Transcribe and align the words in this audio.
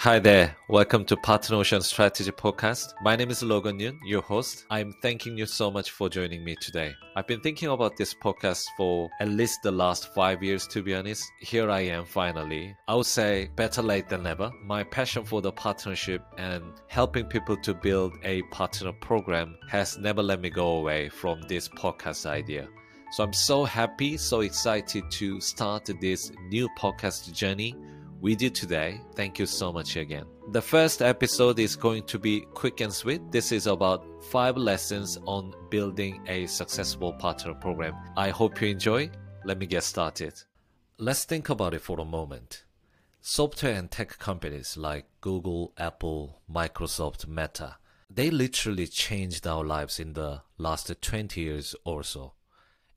Hi 0.00 0.18
there. 0.18 0.56
Welcome 0.66 1.04
to 1.04 1.16
Partner 1.18 1.56
Ocean 1.56 1.82
Strategy 1.82 2.30
Podcast. 2.30 2.94
My 3.02 3.16
name 3.16 3.28
is 3.28 3.42
Logan 3.42 3.78
Yun, 3.78 4.00
your 4.02 4.22
host. 4.22 4.64
I'm 4.70 4.94
thanking 5.02 5.36
you 5.36 5.44
so 5.44 5.70
much 5.70 5.90
for 5.90 6.08
joining 6.08 6.42
me 6.42 6.56
today. 6.58 6.94
I've 7.16 7.26
been 7.26 7.42
thinking 7.42 7.68
about 7.68 7.98
this 7.98 8.14
podcast 8.14 8.64
for 8.78 9.10
at 9.20 9.28
least 9.28 9.58
the 9.62 9.70
last 9.70 10.14
five 10.14 10.42
years, 10.42 10.66
to 10.68 10.82
be 10.82 10.94
honest. 10.94 11.30
Here 11.40 11.68
I 11.68 11.80
am 11.80 12.06
finally. 12.06 12.74
I 12.88 12.94
would 12.94 13.04
say 13.04 13.50
better 13.56 13.82
late 13.82 14.08
than 14.08 14.22
never. 14.22 14.50
My 14.64 14.84
passion 14.84 15.22
for 15.22 15.42
the 15.42 15.52
partnership 15.52 16.24
and 16.38 16.64
helping 16.88 17.26
people 17.26 17.58
to 17.58 17.74
build 17.74 18.14
a 18.22 18.40
partner 18.44 18.94
program 19.02 19.58
has 19.68 19.98
never 19.98 20.22
let 20.22 20.40
me 20.40 20.48
go 20.48 20.78
away 20.78 21.10
from 21.10 21.42
this 21.42 21.68
podcast 21.68 22.24
idea. 22.24 22.70
So 23.12 23.22
I'm 23.22 23.34
so 23.34 23.64
happy, 23.64 24.16
so 24.16 24.40
excited 24.40 25.10
to 25.10 25.42
start 25.42 25.90
this 26.00 26.32
new 26.48 26.70
podcast 26.78 27.34
journey 27.34 27.76
with 28.20 28.42
you 28.42 28.50
today. 28.50 29.00
Thank 29.14 29.38
you 29.38 29.46
so 29.46 29.72
much 29.72 29.96
again. 29.96 30.24
The 30.52 30.62
first 30.62 31.02
episode 31.02 31.58
is 31.58 31.76
going 31.76 32.04
to 32.04 32.18
be 32.18 32.40
quick 32.54 32.80
and 32.80 32.92
sweet. 32.92 33.30
This 33.30 33.52
is 33.52 33.66
about 33.66 34.04
five 34.24 34.56
lessons 34.56 35.18
on 35.26 35.54
building 35.70 36.22
a 36.26 36.46
successful 36.46 37.12
partner 37.14 37.54
program. 37.54 37.94
I 38.16 38.30
hope 38.30 38.60
you 38.60 38.68
enjoy. 38.68 39.10
Let 39.44 39.58
me 39.58 39.66
get 39.66 39.84
started. 39.84 40.34
Let's 40.98 41.24
think 41.24 41.48
about 41.48 41.74
it 41.74 41.80
for 41.80 41.98
a 42.00 42.04
moment. 42.04 42.64
Software 43.20 43.74
and 43.74 43.90
tech 43.90 44.18
companies 44.18 44.76
like 44.76 45.06
Google, 45.20 45.72
Apple, 45.78 46.40
Microsoft, 46.50 47.26
Meta, 47.26 47.76
they 48.12 48.30
literally 48.30 48.86
changed 48.86 49.46
our 49.46 49.64
lives 49.64 50.00
in 50.00 50.14
the 50.14 50.42
last 50.58 50.92
20 51.00 51.40
years 51.40 51.76
or 51.84 52.02
so. 52.02 52.32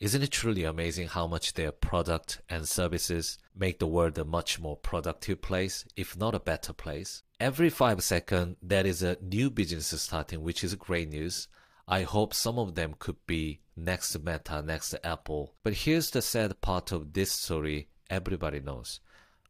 Isn't 0.03 0.21
it 0.21 0.31
truly 0.31 0.66
amazing 0.66 1.07
how 1.07 1.27
much 1.27 1.53
their 1.53 1.71
product 1.71 2.41
and 2.49 2.67
services 2.67 3.38
make 3.55 3.80
the 3.80 3.88
world 3.88 4.17
a 4.17 4.25
much 4.25 4.59
more 4.59 4.75
productive 4.75 5.41
place, 5.41 5.85
if 5.95 6.17
not 6.17 6.35
a 6.35 6.41
better 6.41 6.73
place? 6.73 7.23
Every 7.39 7.70
five 7.70 8.03
seconds, 8.03 8.58
there 8.61 8.85
is 8.85 9.02
a 9.02 9.16
new 9.21 9.49
business 9.49 10.02
starting, 10.02 10.44
which 10.44 10.61
is 10.61 10.75
great 10.75 11.08
news. 11.08 11.47
I 11.88 12.02
hope 12.02 12.33
some 12.33 12.59
of 12.59 12.75
them 12.75 12.95
could 13.00 13.16
be 13.25 13.61
next 13.78 14.11
to 14.11 14.19
Meta, 14.19 14.61
next 14.61 14.89
to 14.89 15.08
Apple. 15.08 15.53
But 15.63 15.72
here's 15.72 16.09
the 16.09 16.22
sad 16.22 16.59
part 16.59 16.91
of 16.91 17.13
this 17.13 17.31
story 17.31 17.88
everybody 18.09 18.59
knows. 18.59 19.00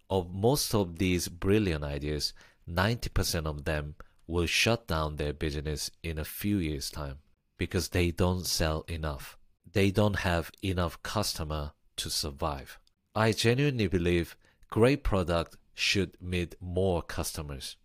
Of 0.08 0.36
most 0.36 0.76
of 0.76 1.00
these 1.00 1.30
brilliant 1.30 1.84
ideas, 1.84 2.32
90% 2.70 3.48
of 3.48 3.66
them 3.66 3.96
will 4.28 4.46
shut 4.46 4.86
down 4.88 5.16
their 5.16 5.34
business 5.34 5.90
in 6.04 6.20
a 6.20 6.24
few 6.24 6.58
years' 6.58 6.92
time 6.92 7.18
because 7.58 7.90
they 7.90 8.12
don't 8.12 8.46
sell 8.46 8.86
enough 8.88 9.40
they 9.74 9.92
don't 9.92 10.20
have 10.20 10.52
enough 10.64 11.02
customer 11.04 11.74
to 11.98 12.10
survive. 12.10 12.80
I 13.16 13.32
genuinely 13.32 13.88
believe 13.88 14.38
great 14.70 15.04
product 15.04 15.58
should 15.74 16.20
meet 16.22 16.56
more 16.62 17.02
customers. 17.02 17.76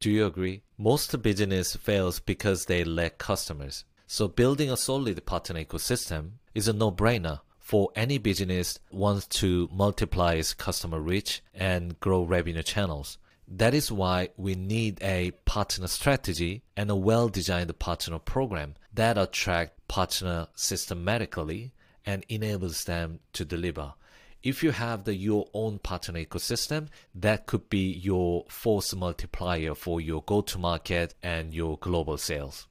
Do 0.00 0.10
you 0.10 0.26
agree? 0.26 0.62
Most 0.76 1.22
business 1.22 1.76
fails 1.76 2.18
because 2.18 2.64
they 2.64 2.82
lack 2.84 3.18
customers. 3.18 3.84
So 4.06 4.28
building 4.28 4.70
a 4.70 4.76
solid 4.76 5.24
partner 5.24 5.64
ecosystem 5.64 6.32
is 6.54 6.68
a 6.68 6.72
no-brainer 6.72 7.40
for 7.58 7.90
any 7.94 8.18
business 8.18 8.78
wants 8.90 9.26
to 9.28 9.68
multiply 9.72 10.34
its 10.34 10.52
customer 10.52 11.00
reach 11.00 11.42
and 11.54 11.98
grow 12.00 12.24
revenue 12.24 12.62
channels. 12.62 13.18
That 13.46 13.72
is 13.72 13.92
why 13.92 14.30
we 14.36 14.54
need 14.54 14.98
a 15.02 15.30
partner 15.44 15.86
strategy 15.86 16.62
and 16.76 16.90
a 16.90 16.96
well-designed 16.96 17.78
partner 17.78 18.18
program 18.18 18.74
that 18.94 19.18
attract 19.18 19.86
partner 19.88 20.48
systematically 20.54 21.72
and 22.04 22.24
enables 22.28 22.84
them 22.84 23.20
to 23.32 23.44
deliver. 23.44 23.94
If 24.42 24.62
you 24.62 24.72
have 24.72 25.04
the 25.04 25.14
your 25.14 25.46
own 25.54 25.78
partner 25.78 26.18
ecosystem, 26.18 26.88
that 27.14 27.46
could 27.46 27.68
be 27.68 27.92
your 27.92 28.44
force 28.48 28.94
multiplier 28.94 29.74
for 29.74 30.00
your 30.00 30.22
go-to-market 30.22 31.14
and 31.22 31.54
your 31.54 31.78
global 31.78 32.18
sales. 32.18 32.66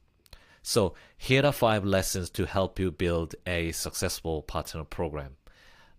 So 0.62 0.94
here 1.16 1.44
are 1.46 1.52
five 1.52 1.84
lessons 1.84 2.28
to 2.30 2.46
help 2.46 2.78
you 2.78 2.90
build 2.90 3.34
a 3.46 3.72
successful 3.72 4.42
partner 4.42 4.84
program. 4.84 5.36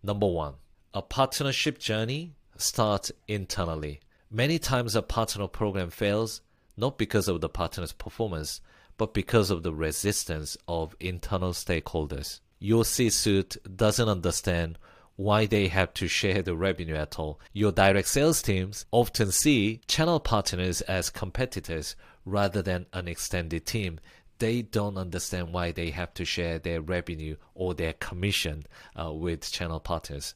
Number 0.04 0.28
one, 0.28 0.54
a 0.94 1.02
partnership 1.02 1.80
journey 1.80 2.36
starts 2.56 3.12
internally. 3.28 4.00
Many 4.30 4.60
times 4.60 4.96
a 4.96 5.02
partner 5.02 5.48
program 5.48 5.90
fails 5.90 6.42
not 6.78 6.98
because 6.98 7.28
of 7.28 7.42
the 7.42 7.50
partner's 7.50 7.94
performance, 7.94 8.62
but 8.98 9.14
because 9.14 9.50
of 9.50 9.64
the 9.64 9.74
resistance 9.74 10.58
of 10.68 10.96
internal 11.00 11.52
stakeholders. 11.52 12.40
Your 12.60 12.86
C-suite 12.86 13.58
doesn't 13.76 14.08
understand 14.08 14.78
why 15.16 15.46
they 15.46 15.68
have 15.68 15.94
to 15.94 16.08
share 16.08 16.42
the 16.42 16.56
revenue 16.56 16.96
at 16.96 17.20
all. 17.20 17.40
Your 17.52 17.72
direct 17.72 18.08
sales 18.08 18.42
teams 18.42 18.86
often 18.92 19.32
see 19.32 19.82
channel 19.88 20.20
partners 20.20 20.82
as 20.82 21.10
competitors 21.10 21.96
rather 22.26 22.62
than 22.62 22.86
an 22.94 23.08
extended 23.08 23.66
team. 23.66 24.00
They 24.40 24.62
don't 24.62 24.98
understand 24.98 25.54
why 25.54 25.72
they 25.72 25.92
have 25.92 26.14
to 26.16 26.26
share 26.26 26.58
their 26.58 26.82
revenue 26.82 27.36
or 27.54 27.74
their 27.74 27.94
commission 27.94 28.66
uh, 29.00 29.14
with 29.14 29.52
channel 29.52 29.80
partners. 29.80 30.34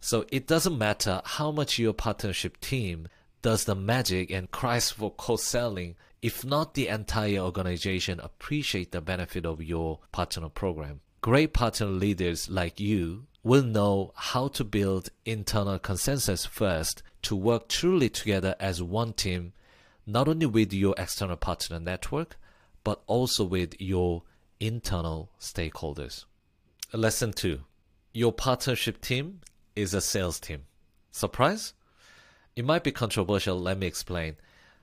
So 0.00 0.26
it 0.30 0.46
doesn't 0.46 0.78
matter 0.78 1.22
how 1.24 1.50
much 1.50 1.78
your 1.78 1.92
partnership 1.92 2.60
team 2.60 3.08
does 3.42 3.64
the 3.64 3.74
magic 3.74 4.30
and 4.30 4.50
cries 4.50 4.90
for 4.90 5.10
co-selling 5.12 5.94
if 6.20 6.44
not 6.44 6.74
the 6.74 6.88
entire 6.88 7.38
organization 7.38 8.18
appreciate 8.20 8.92
the 8.92 9.00
benefit 9.00 9.46
of 9.46 9.62
your 9.62 10.00
partner 10.10 10.48
program. 10.48 11.00
Great 11.20 11.52
partner 11.52 11.86
leaders 11.86 12.48
like 12.48 12.80
you 12.80 13.26
will 13.42 13.62
know 13.62 14.12
how 14.16 14.48
to 14.48 14.64
build 14.64 15.10
internal 15.24 15.78
consensus 15.78 16.44
first 16.44 17.02
to 17.22 17.36
work 17.36 17.68
truly 17.68 18.08
together 18.08 18.54
as 18.58 18.82
one 18.82 19.12
team, 19.12 19.52
not 20.06 20.28
only 20.28 20.46
with 20.46 20.72
your 20.72 20.94
external 20.98 21.36
partner 21.36 21.78
network, 21.78 22.36
but 22.82 23.02
also 23.06 23.44
with 23.44 23.80
your 23.80 24.22
internal 24.60 25.30
stakeholders. 25.40 26.24
Lesson 26.92 27.32
two 27.32 27.60
Your 28.12 28.32
partnership 28.32 29.00
team 29.00 29.40
is 29.76 29.94
a 29.94 30.00
sales 30.00 30.40
team. 30.40 30.64
Surprise? 31.10 31.74
It 32.58 32.64
might 32.64 32.82
be 32.82 32.90
controversial, 32.90 33.56
let 33.60 33.78
me 33.78 33.86
explain. 33.86 34.34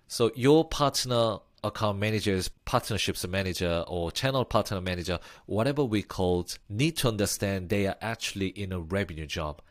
So 0.07 0.31
your 0.33 0.63
partner 0.63 1.39
account 1.61 1.99
managers, 1.99 2.47
partnerships 2.47 3.27
manager, 3.27 3.83
or 3.85 4.13
channel 4.13 4.45
partner 4.45 4.79
manager, 4.79 5.19
whatever 5.45 5.83
we 5.83 6.01
call 6.01 6.39
it, 6.39 6.57
need 6.69 6.95
to 6.95 7.09
understand 7.09 7.67
they 7.67 7.85
are 7.85 7.97
actually 8.01 8.47
in 8.47 8.71
a 8.71 8.79
revenue 8.79 9.25
job. 9.25 9.61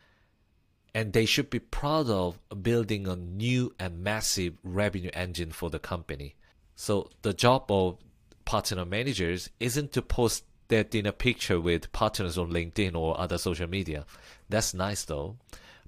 And 0.94 1.14
they 1.14 1.24
should 1.24 1.48
be 1.48 1.60
proud 1.60 2.10
of 2.10 2.38
building 2.62 3.08
a 3.08 3.16
new 3.16 3.74
and 3.80 4.04
massive 4.04 4.58
revenue 4.62 5.10
engine 5.14 5.50
for 5.50 5.70
the 5.70 5.78
company. 5.78 6.34
So 6.76 7.08
the 7.22 7.32
job 7.32 7.70
of 7.70 7.96
partner 8.44 8.84
managers 8.84 9.48
isn't 9.60 9.92
to 9.92 10.02
post 10.02 10.44
their 10.68 10.84
dinner 10.84 11.12
picture 11.12 11.58
with 11.58 11.90
partners 11.92 12.36
on 12.36 12.50
LinkedIn 12.50 12.94
or 12.94 13.18
other 13.18 13.38
social 13.38 13.66
media. 13.66 14.04
That's 14.50 14.74
nice 14.74 15.06
though. 15.06 15.38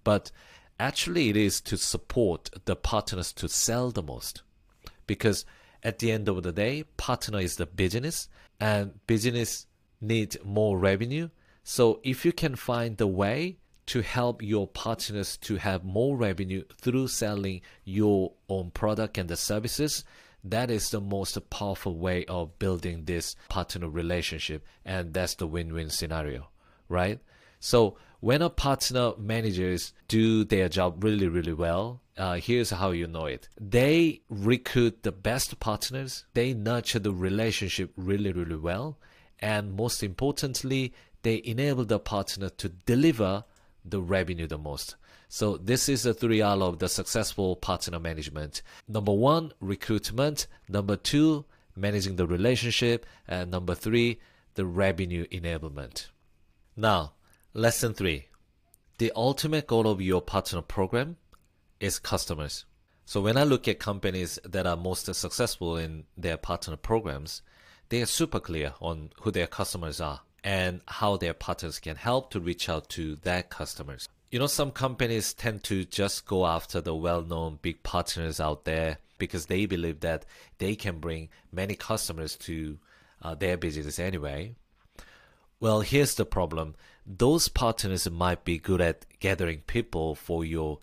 But 0.02 0.30
Actually, 0.78 1.30
it 1.30 1.36
is 1.36 1.60
to 1.62 1.76
support 1.76 2.50
the 2.64 2.76
partners 2.76 3.32
to 3.32 3.48
sell 3.48 3.90
the 3.90 4.02
most. 4.02 4.42
Because 5.06 5.44
at 5.82 5.98
the 6.00 6.10
end 6.10 6.28
of 6.28 6.42
the 6.42 6.52
day, 6.52 6.84
partner 6.96 7.40
is 7.40 7.56
the 7.56 7.66
business 7.66 8.28
and 8.60 9.06
business 9.06 9.66
needs 10.00 10.36
more 10.44 10.78
revenue. 10.78 11.28
So 11.64 12.00
if 12.02 12.24
you 12.24 12.32
can 12.32 12.56
find 12.56 12.96
the 12.96 13.06
way 13.06 13.58
to 13.86 14.02
help 14.02 14.42
your 14.42 14.66
partners 14.66 15.36
to 15.38 15.56
have 15.56 15.84
more 15.84 16.16
revenue 16.16 16.64
through 16.80 17.08
selling 17.08 17.60
your 17.84 18.32
own 18.48 18.70
product 18.72 19.16
and 19.16 19.28
the 19.28 19.36
services, 19.36 20.04
that 20.42 20.70
is 20.70 20.90
the 20.90 21.00
most 21.00 21.38
powerful 21.50 21.96
way 21.96 22.24
of 22.26 22.58
building 22.58 23.04
this 23.04 23.36
partner 23.48 23.88
relationship. 23.88 24.64
And 24.84 25.14
that's 25.14 25.34
the 25.34 25.46
win-win 25.46 25.90
scenario, 25.90 26.48
right? 26.88 27.20
So 27.66 27.96
when 28.20 28.42
a 28.42 28.48
partner 28.48 29.14
managers 29.18 29.92
do 30.06 30.44
their 30.44 30.68
job 30.68 31.02
really, 31.02 31.26
really 31.26 31.52
well, 31.52 32.00
uh, 32.16 32.34
here's 32.34 32.70
how 32.70 32.92
you 32.92 33.08
know 33.08 33.26
it. 33.26 33.48
They 33.60 34.20
recruit 34.30 35.02
the 35.02 35.10
best 35.10 35.58
partners. 35.58 36.26
They 36.34 36.54
nurture 36.54 37.00
the 37.00 37.12
relationship 37.12 37.90
really, 37.96 38.32
really 38.32 38.54
well. 38.54 38.98
And 39.40 39.74
most 39.74 40.04
importantly, 40.04 40.94
they 41.22 41.42
enable 41.44 41.84
the 41.84 41.98
partner 41.98 42.50
to 42.50 42.68
deliver 42.68 43.42
the 43.84 44.00
revenue 44.00 44.46
the 44.46 44.58
most. 44.58 44.94
So 45.28 45.56
this 45.56 45.88
is 45.88 46.04
the 46.04 46.14
three 46.14 46.40
R 46.40 46.56
of 46.62 46.78
the 46.78 46.88
successful 46.88 47.56
partner 47.56 47.98
management. 47.98 48.62
Number 48.86 49.12
one, 49.12 49.52
recruitment. 49.60 50.46
Number 50.68 50.94
two, 50.94 51.44
managing 51.74 52.14
the 52.14 52.28
relationship. 52.28 53.04
And 53.26 53.50
number 53.50 53.74
three, 53.74 54.20
the 54.54 54.66
revenue 54.66 55.26
enablement. 55.32 56.10
Now, 56.76 57.14
Lesson 57.56 57.94
3 57.94 58.26
The 58.98 59.10
ultimate 59.16 59.66
goal 59.66 59.88
of 59.88 60.02
your 60.02 60.20
partner 60.20 60.60
program 60.60 61.16
is 61.80 61.98
customers. 61.98 62.66
So, 63.06 63.22
when 63.22 63.38
I 63.38 63.44
look 63.44 63.66
at 63.66 63.78
companies 63.78 64.38
that 64.44 64.66
are 64.66 64.76
most 64.76 65.06
successful 65.14 65.78
in 65.78 66.04
their 66.18 66.36
partner 66.36 66.76
programs, 66.76 67.40
they 67.88 68.02
are 68.02 68.06
super 68.06 68.40
clear 68.40 68.74
on 68.82 69.08
who 69.22 69.30
their 69.30 69.46
customers 69.46 70.02
are 70.02 70.20
and 70.44 70.82
how 70.86 71.16
their 71.16 71.32
partners 71.32 71.78
can 71.78 71.96
help 71.96 72.30
to 72.32 72.40
reach 72.40 72.68
out 72.68 72.90
to 72.90 73.16
their 73.16 73.42
customers. 73.42 74.06
You 74.30 74.38
know, 74.38 74.48
some 74.48 74.70
companies 74.70 75.32
tend 75.32 75.64
to 75.64 75.86
just 75.86 76.26
go 76.26 76.44
after 76.44 76.82
the 76.82 76.94
well 76.94 77.22
known 77.22 77.58
big 77.62 77.82
partners 77.82 78.38
out 78.38 78.66
there 78.66 78.98
because 79.16 79.46
they 79.46 79.64
believe 79.64 80.00
that 80.00 80.26
they 80.58 80.76
can 80.76 80.98
bring 80.98 81.30
many 81.50 81.74
customers 81.74 82.36
to 82.36 82.78
uh, 83.22 83.34
their 83.34 83.56
business 83.56 83.98
anyway. 83.98 84.56
Well, 85.58 85.80
here's 85.80 86.14
the 86.14 86.26
problem 86.26 86.74
those 87.06 87.48
partners 87.48 88.10
might 88.10 88.44
be 88.44 88.58
good 88.58 88.80
at 88.80 89.06
gathering 89.20 89.60
people 89.66 90.14
for 90.14 90.44
your 90.44 90.80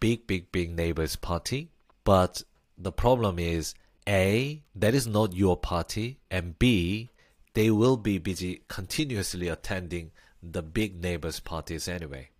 big, 0.00 0.26
big, 0.26 0.50
big 0.50 0.74
neighbor's 0.74 1.16
party, 1.16 1.70
but 2.02 2.42
the 2.76 2.92
problem 2.92 3.38
is 3.38 3.74
A, 4.08 4.62
that 4.74 4.94
is 4.94 5.06
not 5.06 5.34
your 5.36 5.56
party, 5.56 6.18
and 6.30 6.58
B, 6.58 7.10
they 7.54 7.70
will 7.70 7.96
be 7.96 8.18
busy 8.18 8.62
continuously 8.68 9.48
attending 9.48 10.10
the 10.42 10.62
big 10.62 11.00
neighbors' 11.00 11.40
parties 11.40 11.86
anyway. 11.86 12.30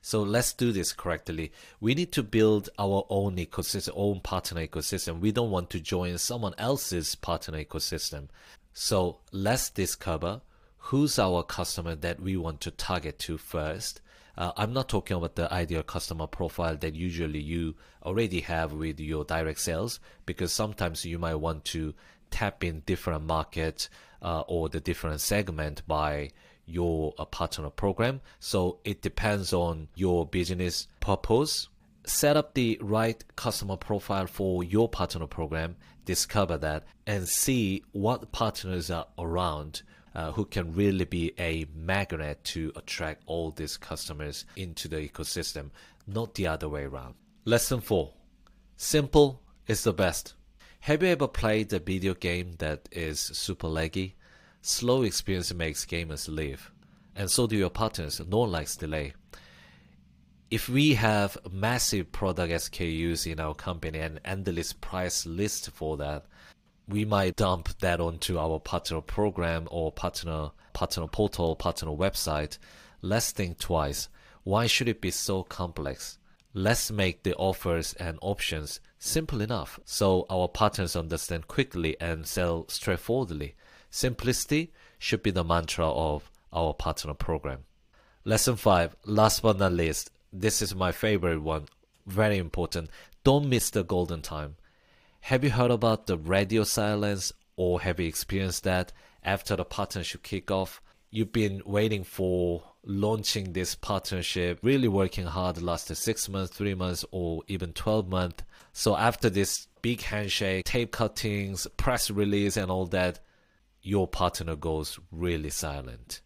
So 0.00 0.22
let's 0.22 0.52
do 0.52 0.70
this 0.70 0.92
correctly. 0.92 1.52
We 1.80 1.94
need 1.94 2.12
to 2.12 2.22
build 2.22 2.68
our 2.78 3.04
own 3.08 3.36
ecosystem, 3.36 3.90
own 3.94 4.20
partner 4.20 4.66
ecosystem. 4.66 5.20
We 5.20 5.32
don't 5.32 5.50
want 5.50 5.70
to 5.70 5.80
join 5.80 6.16
someone 6.18 6.54
else's 6.58 7.14
partner 7.14 7.62
ecosystem. 7.64 8.28
So 8.72 9.18
let's 9.32 9.70
discover 9.70 10.42
who's 10.78 11.18
our 11.18 11.42
customer 11.42 11.94
that 11.94 12.20
we 12.20 12.36
want 12.36 12.60
to 12.62 12.70
target 12.70 13.18
to 13.20 13.38
first. 13.38 14.00
Uh, 14.36 14.52
I'm 14.56 14.72
not 14.72 14.88
talking 14.88 15.16
about 15.16 15.34
the 15.34 15.52
ideal 15.52 15.82
customer 15.82 16.28
profile 16.28 16.76
that 16.76 16.94
usually 16.94 17.40
you 17.40 17.74
already 18.04 18.40
have 18.40 18.72
with 18.72 19.00
your 19.00 19.24
direct 19.24 19.60
sales, 19.60 19.98
because 20.26 20.52
sometimes 20.52 21.04
you 21.04 21.18
might 21.18 21.34
want 21.34 21.64
to 21.66 21.94
tap 22.30 22.62
in 22.62 22.80
different 22.86 23.24
markets 23.24 23.90
uh, 24.22 24.42
or 24.46 24.68
the 24.68 24.80
different 24.80 25.20
segment 25.20 25.82
by 25.88 26.30
your 26.66 27.14
uh, 27.18 27.24
partner 27.24 27.70
program. 27.70 28.20
So 28.38 28.78
it 28.84 29.02
depends 29.02 29.52
on 29.52 29.88
your 29.94 30.26
business 30.26 30.86
purpose. 31.00 31.68
Set 32.04 32.36
up 32.36 32.54
the 32.54 32.78
right 32.80 33.22
customer 33.36 33.76
profile 33.76 34.26
for 34.26 34.62
your 34.62 34.88
partner 34.88 35.26
program, 35.26 35.76
discover 36.04 36.56
that, 36.58 36.84
and 37.06 37.28
see 37.28 37.82
what 37.92 38.32
partners 38.32 38.90
are 38.90 39.06
around 39.18 39.82
uh, 40.14 40.32
who 40.32 40.44
can 40.44 40.74
really 40.74 41.04
be 41.04 41.32
a 41.38 41.66
magnet 41.74 42.42
to 42.44 42.72
attract 42.76 43.22
all 43.26 43.50
these 43.50 43.76
customers 43.76 44.44
into 44.56 44.88
the 44.88 44.96
ecosystem, 44.96 45.70
not 46.06 46.34
the 46.34 46.46
other 46.46 46.68
way 46.68 46.84
around. 46.84 47.14
Lesson 47.44 47.80
4 47.80 48.12
Simple 48.76 49.42
is 49.66 49.82
the 49.84 49.92
best. 49.92 50.34
Have 50.80 51.02
you 51.02 51.08
ever 51.08 51.28
played 51.28 51.72
a 51.72 51.78
video 51.78 52.14
game 52.14 52.54
that 52.58 52.88
is 52.92 53.20
super 53.20 53.66
laggy? 53.66 54.12
Slow 54.62 55.02
experience 55.02 55.52
makes 55.52 55.84
gamers 55.84 56.28
leave, 56.28 56.70
and 57.14 57.30
so 57.30 57.46
do 57.46 57.56
your 57.56 57.70
partners. 57.70 58.20
No 58.26 58.38
one 58.38 58.52
likes 58.52 58.76
delay. 58.76 59.12
If 60.50 60.68
we 60.68 60.94
have 60.94 61.36
massive 61.50 62.10
product 62.10 62.52
SKUs 62.52 63.30
in 63.30 63.38
our 63.38 63.54
company 63.54 63.98
and 63.98 64.20
endless 64.24 64.72
price 64.72 65.26
list 65.26 65.70
for 65.72 65.96
that, 65.98 66.24
we 66.88 67.04
might 67.04 67.36
dump 67.36 67.68
that 67.80 68.00
onto 68.00 68.38
our 68.38 68.58
partner 68.58 69.02
program 69.02 69.68
or 69.70 69.92
partner 69.92 70.50
partner 70.72 71.06
portal, 71.06 71.54
partner 71.54 71.90
website. 71.90 72.56
Let's 73.02 73.30
think 73.30 73.58
twice. 73.58 74.08
Why 74.42 74.66
should 74.66 74.88
it 74.88 75.00
be 75.00 75.10
so 75.10 75.42
complex? 75.42 76.18
Let's 76.54 76.90
make 76.90 77.22
the 77.22 77.34
offers 77.34 77.92
and 77.94 78.18
options 78.22 78.80
simple 78.98 79.42
enough 79.42 79.78
so 79.84 80.24
our 80.30 80.48
partners 80.48 80.96
understand 80.96 81.46
quickly 81.46 81.96
and 82.00 82.26
sell 82.26 82.66
straightforwardly. 82.68 83.54
Simplicity 83.90 84.72
should 84.98 85.22
be 85.22 85.30
the 85.30 85.44
mantra 85.44 85.86
of 85.86 86.30
our 86.52 86.72
partner 86.72 87.14
program. 87.14 87.64
Lesson 88.24 88.56
5, 88.56 88.96
last 89.04 89.42
but 89.42 89.58
not 89.58 89.72
least, 89.72 90.10
this 90.32 90.62
is 90.62 90.74
my 90.74 90.92
favorite 90.92 91.42
one, 91.42 91.66
very 92.06 92.38
important. 92.38 92.90
Don't 93.24 93.48
miss 93.48 93.70
the 93.70 93.84
golden 93.84 94.22
time. 94.22 94.56
Have 95.28 95.44
you 95.44 95.50
heard 95.50 95.70
about 95.70 96.06
the 96.06 96.16
radio 96.16 96.64
silence 96.64 97.34
or 97.54 97.82
have 97.82 98.00
you 98.00 98.06
experienced 98.06 98.64
that 98.64 98.94
after 99.22 99.56
the 99.56 99.64
partnership 99.66 100.22
kickoff? 100.22 100.80
You've 101.10 101.32
been 101.32 101.60
waiting 101.66 102.02
for 102.02 102.64
launching 102.82 103.52
this 103.52 103.74
partnership, 103.74 104.58
really 104.62 104.88
working 104.88 105.26
hard 105.26 105.56
the 105.56 105.66
last 105.66 105.94
six 105.94 106.30
months, 106.30 106.56
three 106.56 106.72
months, 106.72 107.04
or 107.10 107.42
even 107.46 107.74
12 107.74 108.08
months. 108.08 108.42
So 108.72 108.96
after 108.96 109.28
this 109.28 109.68
big 109.82 110.00
handshake, 110.00 110.64
tape 110.64 110.92
cuttings, 110.92 111.66
press 111.76 112.10
release, 112.10 112.56
and 112.56 112.70
all 112.70 112.86
that, 112.86 113.20
your 113.82 114.08
partner 114.08 114.56
goes 114.56 114.98
really 115.12 115.50
silent. 115.50 116.22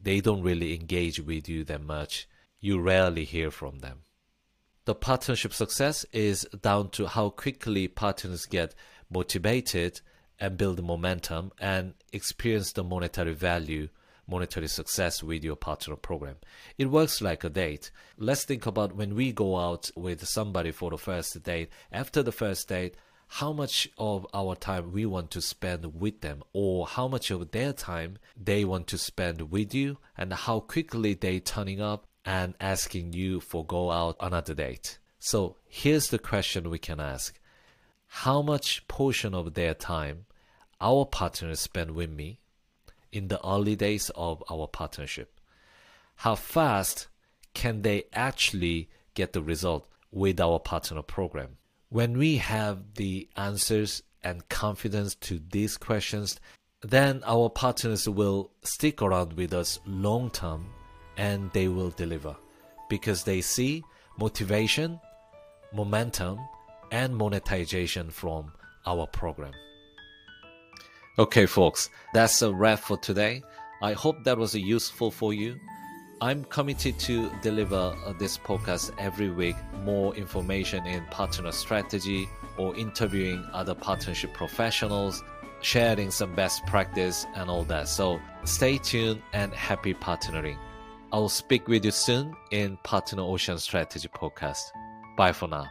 They 0.00 0.20
don't 0.20 0.42
really 0.42 0.74
engage 0.74 1.20
with 1.20 1.48
you 1.48 1.62
that 1.66 1.82
much. 1.82 2.28
You 2.58 2.80
rarely 2.80 3.22
hear 3.22 3.52
from 3.52 3.78
them. 3.78 4.00
The 4.88 4.94
partnership 4.94 5.52
success 5.52 6.06
is 6.14 6.48
down 6.62 6.88
to 6.92 7.06
how 7.08 7.28
quickly 7.28 7.88
partners 7.88 8.46
get 8.46 8.74
motivated 9.10 10.00
and 10.40 10.56
build 10.56 10.82
momentum 10.82 11.52
and 11.60 11.92
experience 12.10 12.72
the 12.72 12.82
monetary 12.82 13.34
value, 13.34 13.90
monetary 14.26 14.66
success 14.66 15.22
with 15.22 15.44
your 15.44 15.56
partner 15.56 15.94
program. 15.94 16.36
It 16.78 16.86
works 16.86 17.20
like 17.20 17.44
a 17.44 17.50
date. 17.50 17.90
Let's 18.16 18.46
think 18.46 18.64
about 18.64 18.96
when 18.96 19.14
we 19.14 19.30
go 19.30 19.58
out 19.58 19.90
with 19.94 20.26
somebody 20.26 20.70
for 20.70 20.90
the 20.90 20.96
first 20.96 21.42
date. 21.42 21.68
After 21.92 22.22
the 22.22 22.32
first 22.32 22.66
date, 22.66 22.94
how 23.26 23.52
much 23.52 23.90
of 23.98 24.26
our 24.32 24.54
time 24.56 24.92
we 24.92 25.04
want 25.04 25.30
to 25.32 25.42
spend 25.42 26.00
with 26.00 26.22
them 26.22 26.42
or 26.54 26.86
how 26.86 27.08
much 27.08 27.30
of 27.30 27.50
their 27.50 27.74
time 27.74 28.16
they 28.42 28.64
want 28.64 28.86
to 28.86 28.96
spend 28.96 29.50
with 29.50 29.74
you 29.74 29.98
and 30.16 30.32
how 30.32 30.60
quickly 30.60 31.12
they 31.12 31.40
turning 31.40 31.82
up 31.82 32.07
and 32.28 32.52
asking 32.60 33.14
you 33.14 33.40
for 33.40 33.64
go 33.64 33.90
out 33.90 34.14
another 34.20 34.52
date. 34.52 34.98
So 35.18 35.56
here's 35.66 36.08
the 36.08 36.18
question 36.18 36.68
we 36.68 36.78
can 36.78 37.00
ask. 37.00 37.40
How 38.06 38.42
much 38.42 38.86
portion 38.86 39.34
of 39.34 39.54
their 39.54 39.72
time 39.72 40.26
our 40.78 41.06
partners 41.06 41.58
spend 41.58 41.92
with 41.92 42.10
me 42.10 42.38
in 43.10 43.28
the 43.28 43.40
early 43.42 43.76
days 43.76 44.10
of 44.14 44.44
our 44.50 44.66
partnership? 44.66 45.40
How 46.16 46.34
fast 46.34 47.08
can 47.54 47.80
they 47.80 48.04
actually 48.12 48.90
get 49.14 49.32
the 49.32 49.42
result 49.42 49.88
with 50.12 50.38
our 50.38 50.58
partner 50.58 51.00
program? 51.00 51.56
When 51.88 52.18
we 52.18 52.36
have 52.36 52.96
the 52.96 53.26
answers 53.36 54.02
and 54.22 54.46
confidence 54.50 55.14
to 55.14 55.40
these 55.50 55.78
questions, 55.78 56.38
then 56.82 57.22
our 57.24 57.48
partners 57.48 58.06
will 58.06 58.50
stick 58.60 59.00
around 59.00 59.32
with 59.32 59.54
us 59.54 59.80
long 59.86 60.28
term 60.30 60.66
and 61.18 61.52
they 61.52 61.68
will 61.68 61.90
deliver 61.90 62.34
because 62.88 63.24
they 63.24 63.40
see 63.40 63.82
motivation, 64.18 64.98
momentum, 65.74 66.38
and 66.90 67.14
monetization 67.14 68.08
from 68.10 68.50
our 68.86 69.06
program. 69.06 69.52
Okay, 71.18 71.46
folks, 71.46 71.90
that's 72.14 72.40
a 72.42 72.52
wrap 72.52 72.78
for 72.78 72.96
today. 72.96 73.42
I 73.82 73.92
hope 73.92 74.24
that 74.24 74.38
was 74.38 74.54
useful 74.54 75.10
for 75.10 75.34
you. 75.34 75.58
I'm 76.20 76.44
committed 76.44 76.98
to 77.00 77.30
deliver 77.42 77.94
uh, 78.06 78.12
this 78.18 78.38
podcast 78.38 78.92
every 78.98 79.30
week, 79.30 79.54
more 79.84 80.14
information 80.16 80.84
in 80.86 81.04
partner 81.06 81.52
strategy 81.52 82.28
or 82.56 82.74
interviewing 82.76 83.44
other 83.52 83.74
partnership 83.74 84.34
professionals, 84.34 85.22
sharing 85.60 86.10
some 86.10 86.34
best 86.34 86.66
practice 86.66 87.24
and 87.36 87.48
all 87.48 87.62
that. 87.64 87.88
So 87.88 88.20
stay 88.44 88.78
tuned 88.78 89.22
and 89.32 89.52
happy 89.52 89.94
partnering. 89.94 90.56
I 91.10 91.16
will 91.18 91.28
speak 91.30 91.68
with 91.68 91.84
you 91.84 91.90
soon 91.90 92.34
in 92.50 92.76
Partner 92.84 93.22
Ocean 93.22 93.58
Strategy 93.58 94.08
Podcast. 94.08 94.60
Bye 95.16 95.32
for 95.32 95.48
now. 95.48 95.66